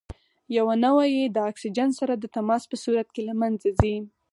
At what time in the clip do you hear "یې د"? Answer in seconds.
1.15-1.37